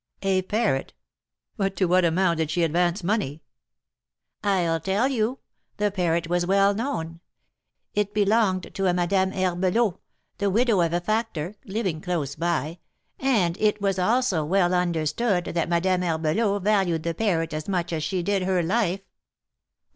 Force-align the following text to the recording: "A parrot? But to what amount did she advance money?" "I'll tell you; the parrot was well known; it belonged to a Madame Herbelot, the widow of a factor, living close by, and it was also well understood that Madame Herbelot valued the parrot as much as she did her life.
"A 0.23 0.41
parrot? 0.41 0.93
But 1.57 1.75
to 1.75 1.85
what 1.85 2.03
amount 2.03 2.39
did 2.39 2.49
she 2.49 2.63
advance 2.63 3.03
money?" 3.03 3.43
"I'll 4.43 4.79
tell 4.79 5.07
you; 5.09 5.37
the 5.77 5.91
parrot 5.91 6.27
was 6.27 6.43
well 6.43 6.73
known; 6.73 7.19
it 7.93 8.11
belonged 8.11 8.73
to 8.73 8.87
a 8.87 8.95
Madame 8.95 9.29
Herbelot, 9.31 9.99
the 10.39 10.49
widow 10.49 10.81
of 10.81 10.91
a 10.91 11.01
factor, 11.01 11.53
living 11.65 12.01
close 12.01 12.33
by, 12.33 12.79
and 13.19 13.55
it 13.59 13.79
was 13.79 13.99
also 13.99 14.43
well 14.43 14.73
understood 14.73 15.45
that 15.45 15.69
Madame 15.69 16.01
Herbelot 16.01 16.63
valued 16.63 17.03
the 17.03 17.13
parrot 17.13 17.53
as 17.53 17.67
much 17.69 17.93
as 17.93 18.03
she 18.03 18.23
did 18.23 18.41
her 18.41 18.63
life. 18.63 19.01